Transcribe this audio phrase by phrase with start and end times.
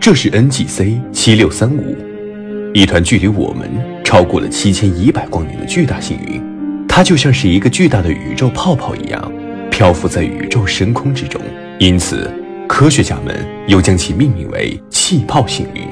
[0.00, 1.94] 这是 NGC 七六三五，
[2.72, 3.68] 一团距离我们
[4.02, 6.42] 超过了七千一百光年的巨大星云。
[6.88, 9.30] 它就像是一个巨大的宇宙泡泡一样，
[9.70, 11.38] 漂浮在宇宙深空之中。
[11.78, 12.30] 因此，
[12.66, 15.82] 科学家们又将其命名为气泡星云。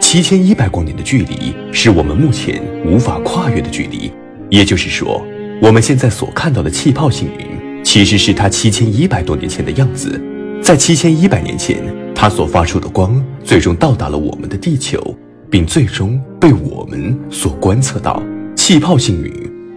[0.00, 4.12] 七千一百光年的距离是我们目前无法跨越的距离，
[4.48, 5.26] 也就是说，
[5.60, 10.22] 我们现在所看到的气泡星云，其实是它七千一百多年前的样子。
[10.62, 11.82] 在七千一百年前，
[12.18, 15.14] 它所发出的光最终到达了我们的地球，
[15.50, 18.22] 并最终被我们所观测到。
[18.56, 19.32] 气泡星云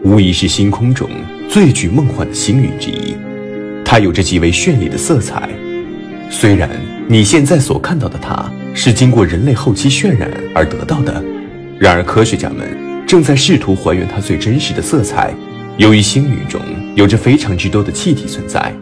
[0.05, 1.09] 无疑是星空中
[1.49, 3.13] 最具梦幻的星云之一，
[3.83, 5.49] 它有着极为绚丽的色彩。
[6.29, 6.69] 虽然
[7.09, 11.21] 你现在所看到的它是经过人类后期渲染而得到的，
[11.77, 12.69] 然而科学家们
[13.05, 15.33] 正在试图还原它最真实的色彩。
[15.77, 16.61] 由于星云中
[16.95, 18.73] 有着非常之多的气体存在，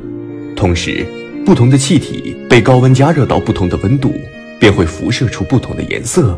[0.56, 1.06] 同时
[1.48, 4.14] 不同的气体被高温加热到不同的温度，
[4.60, 6.38] 便会辐射出不同的颜色。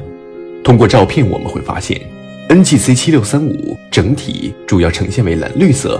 [0.64, 2.00] 通过照片我们会发现
[2.48, 6.00] ，NGC 七六三五整体主要呈现为蓝绿色，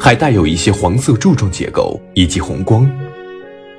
[0.00, 2.90] 还带有一些黄色柱状结构以及红光。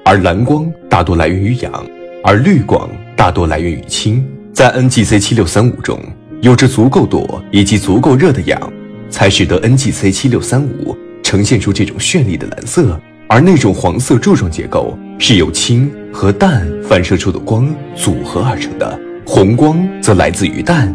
[0.06, 1.84] 而蓝光大多来源于氧，
[2.24, 4.24] 而绿光大多来源于氢。
[4.54, 6.00] 在 NGC 七六三五中，
[6.42, 8.72] 有着足够多以及足够热的氧，
[9.10, 13.02] 才使得 NGC 七六三五呈现出这种绚丽的蓝色。
[13.32, 20.92] 而那种黄色柱状结构是由氢和氮反射出的光组合而成的，红光则来自于氮。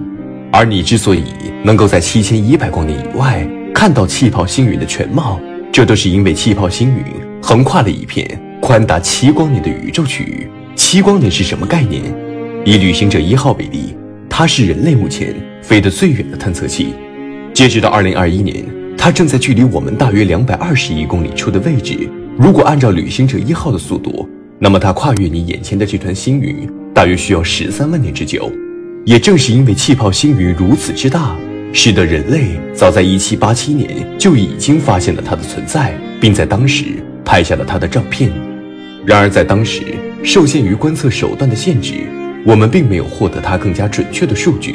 [0.50, 1.22] 而你之所以
[1.62, 5.40] 能够在七千一百光年以外看到气泡星云的全貌，
[5.72, 7.04] 这都是因为气泡星云
[7.40, 8.28] 横跨了一片。
[8.60, 12.02] 宽达七光年的宇宙区域，七光年是什么概念？
[12.64, 13.94] 以旅行者一号为例，
[14.28, 16.94] 它是人类目前飞得最远的探测器。
[17.52, 18.64] 截止到二零二一年，
[18.98, 22.10] 它正在距离我们大约两百二十亿公里处的位置。
[22.36, 28.50] 如果按照旅行者一号的速度，那么它跨越你眼前的这团星云，大约需要十三万年之久。
[29.04, 31.36] 也正是因为气泡星云如此之大，
[31.72, 36.86] 使得人类早在一七八七年就已经发现了它的存在，并在当时
[37.24, 38.32] 拍下了它的照片。
[39.06, 39.82] 然而，在当时
[40.24, 41.94] 受限于观测手段的限制，
[42.44, 44.74] 我们并没有获得它更加准确的数据。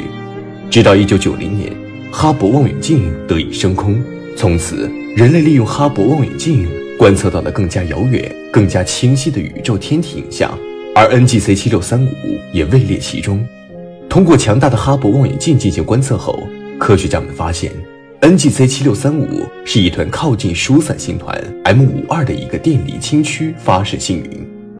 [0.70, 1.72] 直到1990年，
[2.10, 4.02] 哈勃望远镜得以升空，
[4.34, 6.66] 从此人类利用哈勃望远镜
[7.00, 10.52] 观测到了更加遥远、更加清晰的宇宙天体影像，
[10.94, 12.10] 而 NGC 七六三五
[12.52, 13.42] 也位列其中。
[14.06, 16.46] 通过强大的哈勃望远镜进行观测后，
[16.78, 17.72] 科学家们发现
[18.20, 24.49] ，NGC 七六三五是一团靠近疏散星团 M 五二的一个电离氢区发射星云。